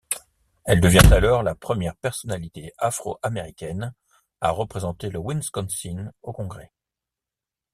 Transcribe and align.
Elle 0.65 0.81
devient 0.81 1.11
alors 1.13 1.43
la 1.43 1.53
première 1.53 1.95
personnalité 1.95 2.73
afro-américaine 2.79 3.93
à 4.39 4.49
représenter 4.49 5.11
le 5.11 5.19
Wisconsin 5.23 6.11
au 6.23 6.33
Congrès. 6.33 6.71